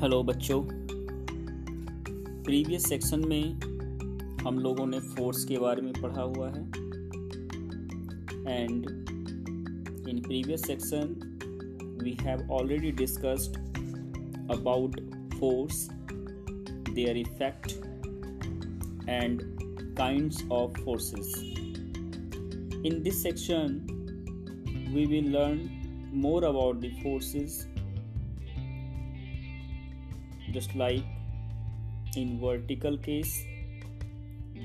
Hello 0.00 0.22
बच्चों। 0.22 0.62
Previous 2.44 2.88
section 2.88 3.28
में 3.28 3.54
हम 4.42 4.58
लोगों 4.58 4.86
ने 4.86 5.00
फोर्स 5.00 5.44
के 5.44 5.58
बारे 5.58 5.82
में 5.82 5.92
पढ़ा 5.92 6.22
हुआ 6.22 6.48
है। 6.48 6.62
And 8.62 8.86
in 10.08 10.22
previous 10.26 10.66
section 10.66 11.98
we 12.02 12.16
have 12.20 12.52
already 12.52 12.90
discussed 12.90 13.56
about 14.50 15.00
force, 15.34 15.88
their 16.94 17.16
effect, 17.16 17.72
and 19.08 19.42
kinds 19.96 20.44
of 20.52 20.80
forces. 20.80 21.34
In 22.86 23.02
this 23.02 23.22
section 23.22 23.86
we 24.94 25.06
will 25.06 25.28
learn 25.36 25.60
more 26.12 26.42
about 26.44 26.80
the 26.80 26.90
forces 27.02 27.69
just 30.52 30.74
like 30.74 31.04
in 32.16 32.40
vertical 32.40 32.96
case 32.98 33.44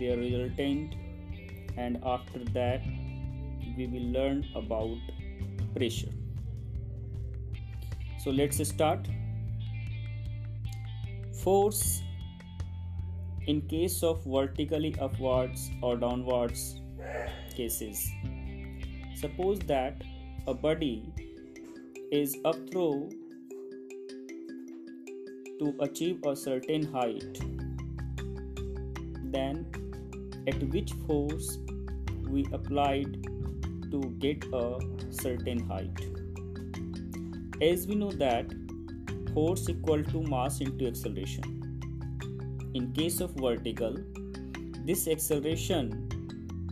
their 0.00 0.16
resultant 0.16 0.94
and 1.76 1.98
after 2.04 2.44
that 2.56 2.82
we 3.76 3.86
will 3.86 4.12
learn 4.12 4.46
about 4.54 4.96
pressure. 5.74 6.12
So 8.18 8.30
let's 8.30 8.66
start. 8.66 9.08
Force 11.42 12.02
in 13.46 13.60
case 13.62 14.02
of 14.02 14.24
vertically 14.24 14.94
upwards 15.00 15.70
or 15.82 15.96
downwards 15.96 16.80
cases. 17.54 18.10
Suppose 19.16 19.58
that 19.60 20.02
a 20.46 20.54
body 20.54 21.12
is 22.10 22.36
upthrow 22.44 23.12
to 25.64 25.74
achieve 25.80 26.24
a 26.26 26.36
certain 26.36 26.84
height, 26.92 27.38
then 29.36 29.66
at 30.46 30.62
which 30.72 30.92
force 31.06 31.58
we 32.28 32.46
applied 32.52 33.22
to 33.90 34.00
get 34.18 34.44
a 34.52 34.78
certain 35.10 35.66
height. 35.66 36.00
As 37.62 37.86
we 37.86 37.94
know 37.94 38.10
that 38.12 38.52
force 39.32 39.68
equal 39.68 40.02
to 40.04 40.22
mass 40.22 40.60
into 40.60 40.86
acceleration. 40.86 41.62
In 42.74 42.92
case 42.92 43.20
of 43.20 43.30
vertical, 43.32 43.96
this 44.84 45.08
acceleration 45.08 46.08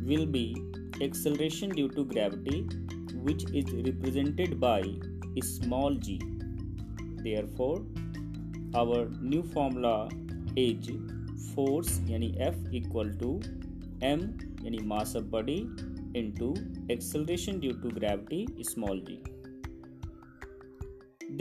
will 0.02 0.26
be 0.26 0.46
acceleration 1.00 1.70
due 1.70 1.88
to 1.88 2.04
gravity 2.04 2.68
which 3.14 3.44
is 3.52 3.72
represented 3.72 4.60
by 4.60 4.82
small 5.40 5.94
g. 5.94 6.20
Therefore, 7.24 7.84
our 8.74 9.08
new 9.20 9.42
formula 9.42 10.08
is 10.56 10.90
force 11.54 12.00
yani 12.10 12.30
F 12.40 12.54
equal 12.78 13.10
to 13.22 13.30
m 14.10 14.22
yani 14.64 14.80
mass 14.92 15.14
of 15.20 15.30
body 15.30 15.58
into 16.20 16.48
acceleration 16.94 17.60
due 17.64 17.74
to 17.82 17.90
gravity 17.98 18.40
small 18.70 18.98
g. 19.08 19.18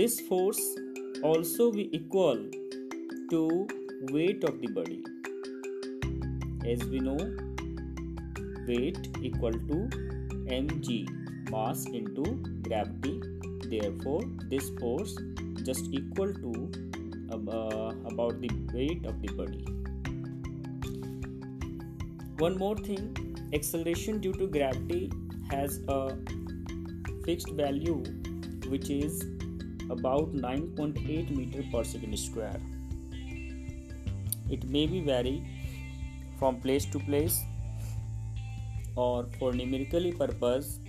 This 0.02 0.20
force 0.28 0.62
also 1.24 1.72
be 1.72 1.90
equal 2.00 2.44
to 3.32 3.68
weight 4.12 4.44
of 4.44 4.60
the 4.62 4.68
body. 4.68 5.04
As 6.74 6.84
we 6.86 7.00
know, 7.00 7.20
weight 8.68 9.10
equal 9.22 9.58
to 9.72 9.78
mg 10.60 10.88
mass 11.52 11.86
into 12.00 12.24
gravity 12.68 13.22
therefore 13.74 14.22
this 14.54 14.70
force 14.80 15.16
just 15.64 15.86
equal 16.00 16.34
to 16.46 16.52
uh, 17.52 17.92
about 18.12 18.40
the 18.42 18.50
weight 18.74 19.06
of 19.06 19.22
the 19.22 19.34
body 19.40 19.64
one 22.44 22.58
more 22.58 22.78
thing 22.78 23.08
acceleration 23.54 24.20
due 24.20 24.34
to 24.34 24.48
gravity 24.48 25.12
has 25.52 25.80
a 25.88 26.00
fixed 27.26 27.54
value 27.62 28.02
which 28.68 28.90
is 28.90 29.22
about 29.90 30.34
9.8 30.34 31.36
meter 31.38 31.64
per 31.72 31.84
second 31.84 32.18
square 32.18 32.60
it 34.50 34.64
may 34.76 34.86
be 34.88 35.02
vary 35.02 35.38
from 36.40 36.60
place 36.62 36.86
to 36.86 37.00
place 37.00 37.42
or 38.96 39.26
for 39.40 39.54
numerically 39.54 40.12
purpose 40.12 40.80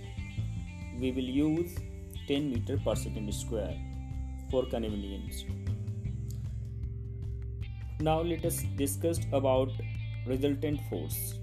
we 0.99 1.11
will 1.11 1.31
use 1.39 1.75
10 2.27 2.49
meter 2.51 2.77
per 2.85 2.95
second 2.95 3.33
square 3.33 3.75
for 4.49 4.65
convenience. 4.65 5.45
Now 7.99 8.21
let 8.21 8.43
us 8.45 8.63
discuss 8.75 9.19
about 9.31 9.69
resultant 10.25 10.79
force. 10.89 11.35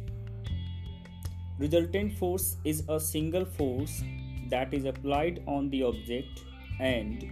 Resultant 1.59 2.19
force 2.19 2.57
is 2.65 2.83
a 2.89 2.99
single 2.99 3.45
force 3.45 4.03
that 4.49 4.75
is 4.75 4.85
applied 4.85 5.43
on 5.47 5.71
the 5.71 5.83
object 5.83 6.43
and 6.81 7.25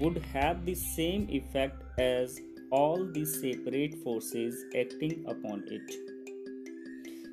would 0.00 0.18
have 0.32 0.66
the 0.66 0.74
same 0.74 1.28
effect 1.30 1.82
as 1.98 2.40
all 2.70 3.04
the 3.04 3.24
separate 3.24 3.94
forces 4.02 4.64
acting 4.76 5.24
upon 5.28 5.64
it. 5.68 5.94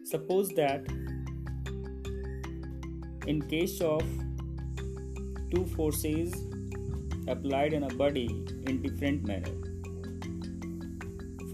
Suppose 0.05 0.49
that 0.49 0.85
in 3.25 3.41
case 3.49 3.81
of 3.81 4.03
two 5.49 5.65
forces 5.75 6.33
applied 7.27 7.73
on 7.73 7.83
a 7.83 7.93
body 7.95 8.27
in 8.67 8.81
different 8.81 9.25
manner 9.25 9.72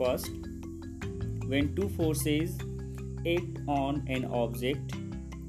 first 0.04 0.32
when 1.54 1.76
two 1.76 1.90
forces 1.90 2.58
act 3.36 3.60
on 3.68 4.04
an 4.08 4.26
object 4.44 4.96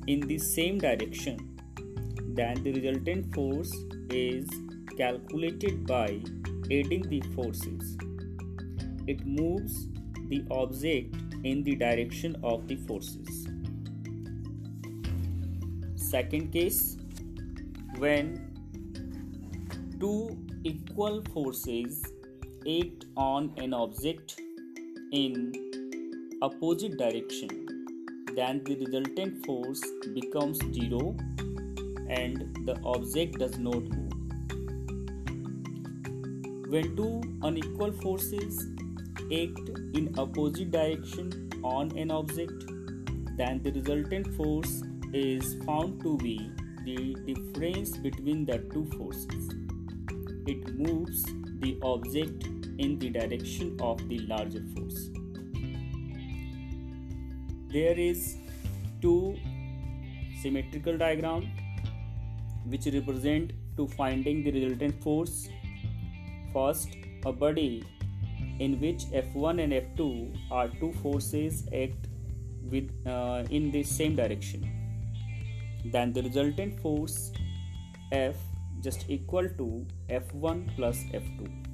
in 0.06 0.20
the 0.32 0.38
same 0.38 0.78
direction 0.78 1.46
then 2.34 2.62
the 2.62 2.72
resultant 2.72 3.34
force 3.34 3.72
is 4.10 4.48
calculated 4.96 5.86
by 5.86 6.20
adding 6.66 7.02
the 7.08 7.20
forces. 7.34 7.96
It 9.06 9.26
moves 9.26 9.88
the 10.28 10.44
object 10.50 11.16
in 11.44 11.62
the 11.64 11.74
direction 11.74 12.36
of 12.42 12.68
the 12.68 12.76
forces. 12.76 13.48
Second 15.96 16.52
case 16.52 16.96
when 17.98 18.46
two 19.98 20.38
equal 20.64 21.22
forces 21.32 22.04
act 22.78 23.06
on 23.16 23.52
an 23.56 23.74
object 23.74 24.39
in 25.12 25.52
opposite 26.42 26.96
direction 26.96 27.48
then 28.36 28.62
the 28.64 28.76
resultant 28.76 29.44
force 29.44 29.80
becomes 30.14 30.58
zero 30.72 31.16
and 32.08 32.56
the 32.64 32.78
object 32.84 33.38
does 33.38 33.58
not 33.58 33.82
move. 33.82 34.12
When 36.68 36.94
two 36.96 37.22
unequal 37.42 37.92
forces 37.92 38.68
act 39.24 39.70
in 39.94 40.14
opposite 40.16 40.70
direction 40.70 41.50
on 41.64 41.90
an 41.98 42.12
object 42.12 42.64
then 43.36 43.60
the 43.64 43.72
resultant 43.72 44.32
force 44.36 44.82
is 45.12 45.56
found 45.64 46.00
to 46.02 46.16
be 46.18 46.52
the 46.84 47.16
difference 47.26 47.96
between 47.96 48.46
the 48.46 48.58
two 48.72 48.86
forces. 48.96 49.50
It 50.46 50.78
moves 50.78 51.24
the 51.58 51.78
object 51.82 52.44
in 52.86 52.98
the 52.98 53.10
direction 53.10 53.76
of 53.80 54.02
the 54.08 54.18
larger 54.32 54.62
force. 54.74 54.98
There 57.76 57.98
is 57.98 58.36
two 59.02 59.36
symmetrical 60.42 60.98
diagram 60.98 61.48
which 62.66 62.86
represent 62.86 63.52
to 63.76 63.86
finding 63.86 64.42
the 64.42 64.52
resultant 64.52 65.02
force. 65.02 65.48
First, 66.52 66.96
a 67.24 67.32
body 67.32 67.84
in 68.58 68.80
which 68.80 69.06
F1 69.22 69.62
and 69.62 69.72
F2 69.72 70.36
are 70.50 70.68
two 70.68 70.92
forces 71.02 71.64
act 71.84 72.08
with 72.70 72.90
uh, 73.06 73.44
in 73.50 73.70
the 73.70 73.82
same 73.82 74.14
direction 74.16 74.70
then 75.84 76.12
the 76.12 76.22
resultant 76.22 76.78
force 76.80 77.32
F 78.12 78.36
just 78.80 79.08
equal 79.08 79.48
to 79.48 79.86
F1 80.08 80.76
plus 80.76 81.04
F2. 81.12 81.69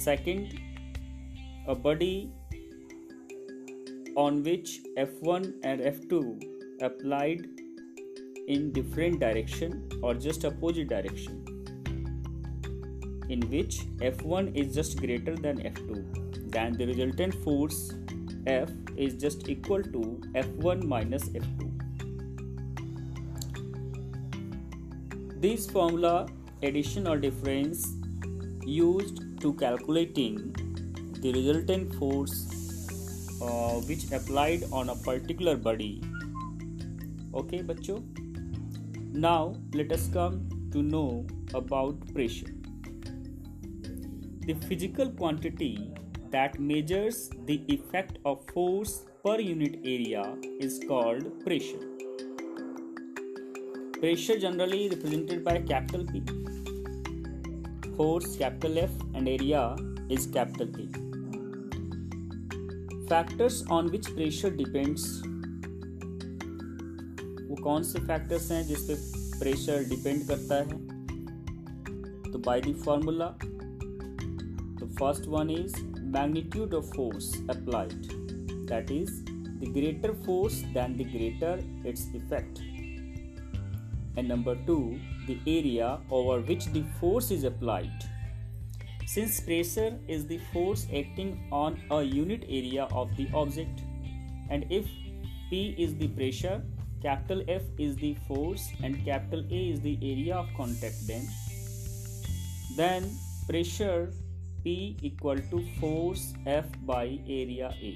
Second, 0.00 0.58
a 1.66 1.74
body 1.74 2.32
on 4.16 4.42
which 4.42 4.80
F1 4.96 5.52
and 5.62 5.80
F2 5.80 6.82
applied 6.82 7.46
in 8.48 8.72
different 8.72 9.20
direction 9.20 9.88
or 10.02 10.14
just 10.14 10.44
opposite 10.44 10.88
direction 10.88 11.44
in 13.28 13.40
which 13.50 13.82
F1 13.98 14.56
is 14.56 14.74
just 14.74 14.98
greater 14.98 15.36
than 15.36 15.58
F2 15.58 16.30
then 16.50 16.72
the 16.76 16.86
resultant 16.86 17.34
force 17.44 17.94
F 18.46 18.70
is 18.96 19.14
just 19.14 19.48
equal 19.48 19.82
to 19.82 20.20
F1 20.34 20.84
minus 20.84 21.28
F2. 21.28 21.68
This 25.40 25.70
formula 25.70 26.26
addition 26.62 27.06
or 27.06 27.18
difference 27.18 27.94
used 28.64 29.22
to 29.40 29.52
calculating 29.54 30.54
the 31.20 31.32
resultant 31.32 31.94
force 31.94 32.50
uh, 33.42 33.80
which 33.88 34.10
applied 34.12 34.64
on 34.72 34.90
a 34.90 34.94
particular 34.94 35.56
body. 35.56 36.02
Okay 37.34 37.62
bachcho? 37.62 38.02
Now 39.12 39.54
let 39.74 39.92
us 39.92 40.08
come 40.12 40.48
to 40.72 40.82
know 40.82 41.26
about 41.54 42.00
pressure. 42.14 42.52
The 44.46 44.54
physical 44.68 45.10
quantity 45.10 45.92
that 46.30 46.58
measures 46.58 47.30
the 47.46 47.62
effect 47.68 48.18
of 48.24 48.44
force 48.52 49.04
per 49.24 49.38
unit 49.40 49.80
area 49.84 50.24
is 50.60 50.80
called 50.86 51.44
pressure. 51.44 51.86
Pressure 54.00 54.38
generally 54.38 54.88
represented 54.88 55.44
by 55.44 55.58
capital 55.58 56.06
P 56.06 56.22
force 58.00 58.34
capital 58.34 58.78
F 58.78 58.92
and 59.14 59.28
area 59.28 59.76
is 60.08 60.26
capital 60.36 60.68
A 60.82 60.86
factors 63.10 63.62
on 63.72 63.88
which 63.90 64.06
pressure 64.06 64.50
depends 64.56 65.04
वो 67.48 67.56
कौन 67.62 67.82
से 67.82 68.00
factors 68.00 68.50
हैं 68.52 68.62
जिस 68.66 68.82
पे 68.88 68.94
pressure 69.38 69.84
depend 69.88 70.22
करता 70.28 70.54
है? 70.54 70.78
तो 72.30 72.38
by 72.46 72.60
the 72.60 72.74
formula 72.84 73.28
the 73.42 74.90
first 75.00 75.28
one 75.28 75.50
is 75.50 75.76
magnitude 76.16 76.74
of 76.74 76.94
force 76.96 77.32
applied 77.50 78.12
that 78.68 78.90
is 78.92 79.22
the 79.30 79.72
greater 79.78 80.12
force 80.26 80.62
then 80.76 80.96
the 80.96 81.10
greater 81.12 81.64
its 81.88 82.10
effect 82.16 82.60
and 84.18 84.26
number 84.28 84.64
2 84.70 84.82
the 85.30 85.58
area 85.58 85.98
over 86.10 86.40
which 86.52 86.66
the 86.78 86.84
force 87.00 87.30
is 87.30 87.44
applied 87.44 88.10
since 89.10 89.40
pressure 89.40 89.92
is 90.06 90.26
the 90.26 90.38
force 90.52 90.86
acting 90.98 91.30
on 91.50 91.76
a 91.90 92.00
unit 92.00 92.44
area 92.48 92.84
of 92.92 93.14
the 93.16 93.28
object 93.34 93.80
and 94.50 94.66
if 94.70 94.86
P 95.48 95.74
is 95.76 95.96
the 95.96 96.06
pressure, 96.06 96.62
capital 97.02 97.42
F 97.48 97.62
is 97.76 97.96
the 97.96 98.16
force 98.28 98.68
and 98.84 99.04
capital 99.04 99.44
A 99.50 99.70
is 99.70 99.80
the 99.80 99.98
area 100.00 100.36
of 100.36 100.46
contact 100.56 101.08
then 101.08 101.26
then 102.76 103.10
pressure 103.48 104.12
P 104.62 104.96
equal 105.02 105.42
to 105.50 105.64
force 105.80 106.32
F 106.46 106.66
by 106.86 107.18
area 107.28 107.74
A 107.82 107.92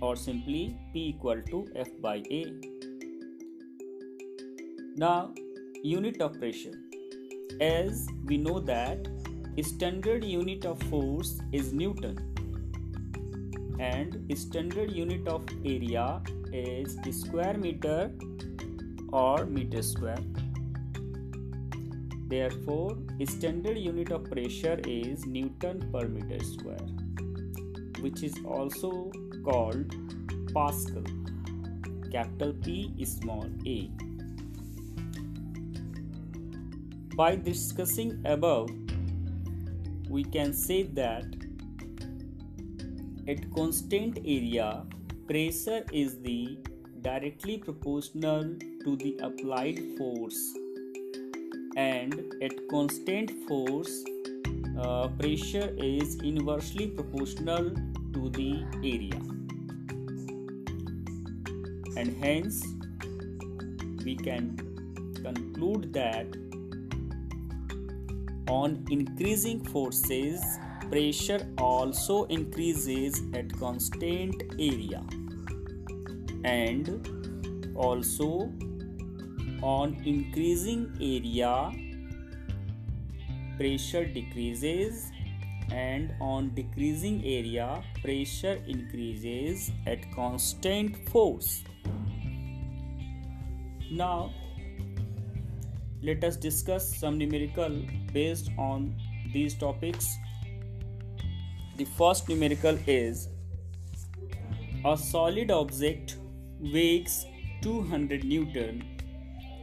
or 0.00 0.16
simply 0.16 0.74
P 0.94 1.08
equal 1.08 1.42
to 1.50 1.68
F 1.74 1.88
by 2.00 2.16
A. 2.30 2.75
Now 4.98 5.34
unit 5.82 6.22
of 6.22 6.38
pressure. 6.38 6.72
As 7.60 8.08
we 8.24 8.38
know 8.38 8.60
that 8.60 9.06
standard 9.62 10.24
unit 10.24 10.64
of 10.64 10.82
force 10.84 11.38
is 11.52 11.74
newton 11.74 12.16
and 13.78 14.16
standard 14.34 14.90
unit 14.90 15.28
of 15.28 15.44
area 15.66 16.22
is 16.50 16.96
the 17.02 17.12
square 17.12 17.58
meter 17.58 18.10
or 19.12 19.44
meter 19.44 19.82
square. 19.82 20.24
Therefore 22.28 22.96
standard 23.26 23.76
unit 23.76 24.10
of 24.10 24.24
pressure 24.24 24.80
is 24.86 25.26
newton 25.26 25.90
per 25.92 26.08
meter 26.08 26.42
square 26.42 26.88
which 28.00 28.22
is 28.22 28.34
also 28.46 29.12
called 29.44 29.94
pascal 30.54 31.04
capital 32.10 32.54
p 32.64 33.04
small 33.04 33.46
a 33.66 33.90
By 37.16 37.34
discussing 37.34 38.22
above, 38.26 38.68
we 40.10 40.22
can 40.22 40.52
say 40.52 40.82
that 40.82 41.24
at 43.26 43.50
constant 43.54 44.18
area, 44.18 44.84
pressure 45.26 45.82
is 45.94 46.18
the 46.20 46.58
directly 47.00 47.56
proportional 47.56 48.42
to 48.84 48.96
the 48.96 49.16
applied 49.22 49.80
force. 49.96 50.38
And 51.74 52.34
at 52.42 52.68
constant 52.68 53.30
force 53.48 54.04
uh, 54.78 55.08
pressure 55.08 55.74
is 55.78 56.16
inversely 56.16 56.88
proportional 56.88 57.70
to 58.12 58.28
the 58.28 58.62
area. 58.84 59.20
And 61.96 62.14
hence 62.22 62.62
we 64.04 64.16
can 64.16 64.56
conclude 65.22 65.94
that 65.94 66.45
on 68.48 68.84
increasing 68.90 69.64
forces, 69.64 70.40
pressure 70.90 71.46
also 71.58 72.24
increases 72.24 73.22
at 73.34 73.52
constant 73.58 74.42
area. 74.58 75.02
And 76.44 77.74
also 77.76 78.52
on 79.62 80.00
increasing 80.04 80.96
area 81.00 81.72
pressure 83.56 84.04
decreases. 84.04 85.10
And 85.72 86.14
on 86.20 86.54
decreasing 86.54 87.24
area 87.24 87.82
pressure 88.00 88.62
increases 88.68 89.72
at 89.86 90.10
constant 90.14 91.08
force. 91.08 91.64
Now 93.90 94.32
let 96.06 96.22
us 96.22 96.36
discuss 96.36 96.84
some 96.96 97.18
numerical 97.18 97.68
based 98.12 98.50
on 98.56 98.94
these 99.32 99.54
topics. 99.54 100.16
The 101.76 101.84
first 101.84 102.28
numerical 102.28 102.78
is 102.86 103.28
a 104.84 104.96
solid 104.96 105.50
object 105.50 106.18
weighs 106.60 107.26
200 107.62 108.22
Newton 108.24 108.84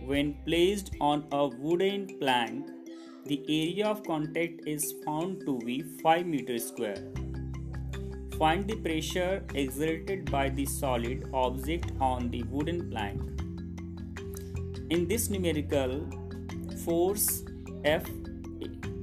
when 0.05 0.33
placed 0.45 0.91
on 0.99 1.25
a 1.31 1.47
wooden 1.47 2.07
plank. 2.19 2.67
The 3.25 3.39
area 3.47 3.87
of 3.87 4.03
contact 4.03 4.67
is 4.67 4.95
found 5.05 5.45
to 5.45 5.59
be 5.59 5.81
5 6.03 6.25
meters 6.25 6.67
square. 6.67 6.97
Find 8.37 8.67
the 8.67 8.75
pressure 8.75 9.45
exerted 9.55 10.29
by 10.29 10.49
the 10.49 10.65
solid 10.65 11.29
object 11.33 11.93
on 12.01 12.29
the 12.31 12.43
wooden 12.43 12.89
plank. 12.89 13.21
In 14.89 15.07
this 15.07 15.29
numerical, 15.29 16.05
force 16.85 17.43
F 17.85 18.05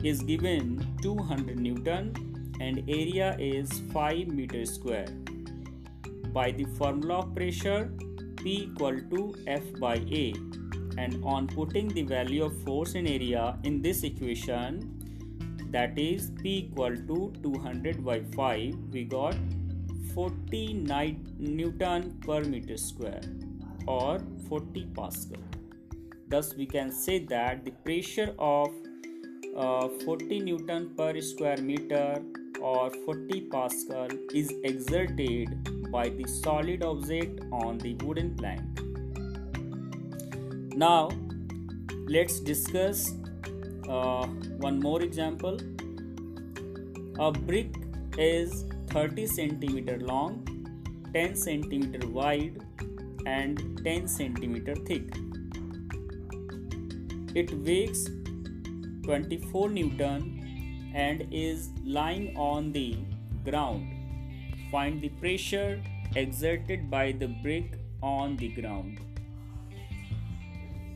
is 0.02 0.22
given 0.22 0.86
200 1.02 1.58
Newton 1.58 2.12
and 2.60 2.78
area 2.88 3.36
is 3.38 3.82
5 3.92 4.28
meter 4.28 4.64
square. 4.64 5.08
By 6.32 6.50
the 6.50 6.64
formula 6.78 7.20
of 7.20 7.34
pressure 7.34 7.90
P 8.36 8.62
equal 8.64 9.00
to 9.10 9.34
F 9.46 9.62
by 9.78 9.96
A 10.22 10.34
and 10.98 11.22
on 11.24 11.46
putting 11.46 11.88
the 11.88 12.02
value 12.02 12.44
of 12.44 12.62
force 12.62 12.94
and 12.94 13.08
area 13.08 13.58
in 13.64 13.82
this 13.82 14.02
equation 14.02 14.96
that 15.70 15.98
is 15.98 16.30
P 16.42 16.58
equal 16.58 16.96
to 17.10 17.32
200 17.42 18.04
by 18.04 18.20
5 18.36 18.74
we 18.92 19.04
got 19.04 19.36
49 20.14 21.36
Newton 21.38 22.10
per 22.26 22.42
meter 22.42 22.76
square 22.76 23.22
or 23.86 24.18
40 24.48 24.86
Pascal. 24.96 25.49
Thus, 26.30 26.54
we 26.54 26.64
can 26.64 26.92
say 26.92 27.18
that 27.26 27.64
the 27.64 27.72
pressure 27.84 28.32
of 28.38 28.68
uh, 29.56 29.88
40 30.04 30.38
Newton 30.40 30.90
per 30.96 31.20
square 31.20 31.56
meter 31.56 32.22
or 32.60 32.90
40 33.04 33.40
Pascal 33.52 34.06
is 34.32 34.52
exerted 34.62 35.90
by 35.90 36.08
the 36.08 36.28
solid 36.28 36.84
object 36.84 37.40
on 37.50 37.78
the 37.78 37.94
wooden 38.04 38.36
plank. 38.36 38.62
Now, 40.76 41.08
let's 42.06 42.38
discuss 42.38 43.12
uh, 43.88 44.26
one 44.58 44.78
more 44.78 45.02
example. 45.02 45.58
A 47.18 47.32
brick 47.32 47.74
is 48.16 48.66
30 48.90 49.26
centimeter 49.26 49.98
long, 49.98 50.46
10 51.12 51.34
centimeter 51.34 52.06
wide, 52.06 52.62
and 53.26 53.80
10 53.82 54.06
centimeter 54.06 54.76
thick. 54.86 55.12
It 57.32 57.52
weighs 57.64 58.10
24 59.04 59.68
Newton 59.70 60.92
and 60.94 61.28
is 61.30 61.70
lying 61.84 62.36
on 62.36 62.72
the 62.72 62.96
ground. 63.44 63.88
Find 64.72 65.00
the 65.00 65.10
pressure 65.10 65.80
exerted 66.16 66.90
by 66.90 67.12
the 67.12 67.28
brick 67.28 67.78
on 68.02 68.36
the 68.36 68.48
ground. 68.48 68.98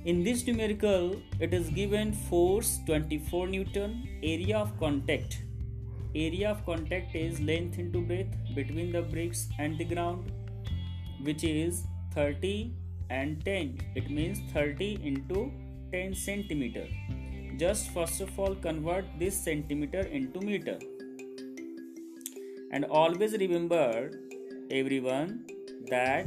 In 0.04 0.24
this 0.24 0.44
numerical, 0.44 1.22
it 1.38 1.54
is 1.54 1.70
given 1.70 2.12
force 2.12 2.80
24 2.86 3.46
Newton, 3.46 4.08
area 4.20 4.58
of 4.58 4.76
contact. 4.80 5.44
Area 6.16 6.50
of 6.50 6.66
contact 6.66 7.14
is 7.14 7.40
length 7.40 7.78
into 7.78 8.00
breadth 8.00 8.36
between 8.56 8.90
the 8.90 9.02
bricks 9.02 9.48
and 9.60 9.78
the 9.78 9.84
ground, 9.84 10.32
which 11.22 11.44
is 11.44 11.84
30 12.12 12.72
and 13.08 13.44
10. 13.44 13.78
It 13.94 14.10
means 14.10 14.40
30 14.52 14.98
into 15.04 15.52
10 15.94 16.14
centimeter. 16.14 16.86
Just 17.56 17.90
first 17.96 18.20
of 18.20 18.38
all 18.38 18.54
convert 18.66 19.04
this 19.18 19.36
centimeter 19.48 20.00
into 20.00 20.40
meter. 20.40 20.78
And 22.72 22.84
always 22.86 23.36
remember 23.42 24.10
everyone 24.70 25.44
that 25.90 26.26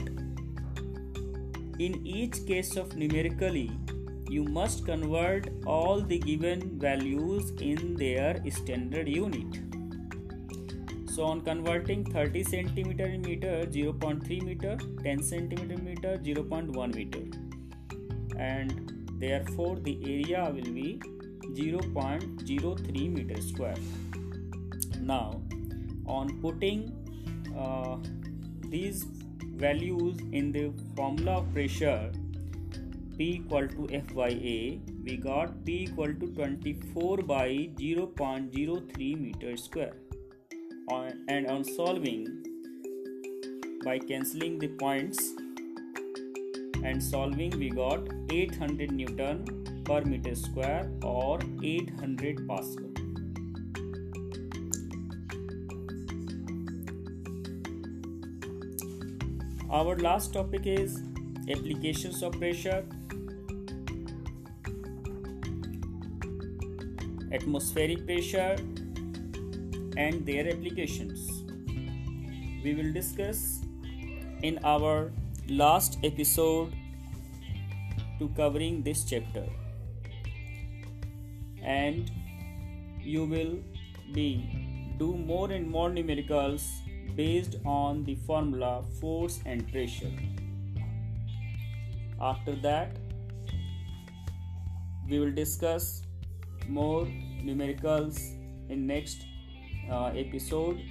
in 1.79 1.99
each 2.17 2.45
case 2.47 2.75
of 2.77 2.95
numerically 2.95 3.69
you 4.29 4.43
must 4.45 4.85
convert 4.85 5.49
all 5.65 6.01
the 6.01 6.19
given 6.19 6.79
values 6.79 7.51
in 7.59 7.95
their 7.95 8.41
standard 8.49 9.09
unit. 9.09 9.59
So 11.13 11.25
on 11.25 11.41
converting 11.41 12.05
30 12.05 12.43
centimeter 12.43 13.05
in 13.05 13.21
meter 13.21 13.65
0.3 13.65 14.41
meter 14.43 14.77
10 15.03 15.23
centimeter 15.23 15.81
meter 15.83 16.17
0.1 16.17 16.95
meter. 16.95 17.25
And 18.37 18.96
therefore 19.19 19.75
the 19.87 19.95
area 20.15 20.43
will 20.53 20.71
be 20.79 20.99
0.03 21.53 23.13
meter 23.17 23.41
square 23.41 23.81
now 25.01 25.41
on 26.05 26.39
putting 26.41 26.91
uh, 27.57 27.97
these 28.69 29.05
values 29.65 30.17
in 30.31 30.51
the 30.51 30.71
formula 30.95 31.37
of 31.37 31.53
pressure 31.53 32.11
P 33.17 33.27
equal 33.37 33.67
to 33.67 33.87
F 33.91 34.13
by 34.13 34.29
A, 34.29 34.79
we 35.03 35.17
got 35.17 35.65
P 35.65 35.85
equal 35.85 36.13
to 36.13 36.27
24 36.33 37.17
by 37.23 37.47
0.03 37.79 39.19
meter 39.19 39.57
square. 39.57 39.93
On, 40.89 41.25
and 41.27 41.47
on 41.47 41.63
solving, 41.63 42.45
by 43.83 43.97
cancelling 43.97 44.59
the 44.59 44.67
points 44.67 45.33
and 46.87 47.03
solving, 47.03 47.51
we 47.59 47.69
got 47.69 48.07
800 48.31 48.91
Newton 48.91 49.83
per 49.83 50.01
meter 50.01 50.35
square 50.35 50.89
or 51.03 51.39
800 51.61 52.47
Pascal. 52.47 52.91
Our 59.69 59.97
last 59.97 60.33
topic 60.33 60.65
is 60.65 61.03
applications 61.49 62.23
of 62.23 62.31
pressure 62.39 62.85
atmospheric 67.31 68.05
pressure 68.05 68.55
and 69.97 70.25
their 70.25 70.47
applications. 70.47 71.43
We 72.63 72.73
will 72.75 72.93
discuss 72.93 73.61
in 74.41 74.59
our 74.63 75.11
last 75.49 75.97
episode 76.03 76.73
to 78.19 78.27
covering 78.29 78.83
this 78.83 79.03
chapter. 79.03 79.45
And 81.63 82.11
you 83.01 83.25
will 83.25 83.57
be 84.13 84.95
do 84.97 85.15
more 85.15 85.51
and 85.51 85.69
more 85.69 85.89
numericals 85.89 86.63
based 87.15 87.57
on 87.65 88.03
the 88.03 88.15
formula 88.27 88.83
force 88.99 89.39
and 89.45 89.71
pressure. 89.71 90.11
After 92.19 92.55
that 92.55 92.97
we 95.09 95.19
will 95.19 95.31
discuss 95.31 96.01
more 96.67 97.05
numericals 97.43 98.17
in 98.69 98.87
next 98.87 99.25
uh, 99.91 100.07
episode. 100.07 100.81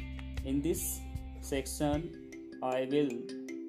In 0.45 0.63
this 0.63 1.01
section 1.41 2.05
i 2.63 2.89
will 2.91 3.11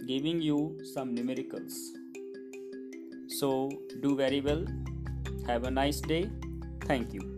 giving 0.08 0.42
you 0.42 0.58
some 0.94 1.10
numericals 1.16 1.74
so 3.40 3.70
do 4.02 4.16
very 4.16 4.42
well. 4.42 4.66
Have 5.48 5.64
a 5.66 5.72
nice 5.72 6.02
day. 6.02 6.30
Thank 6.88 7.14
you 7.14 7.37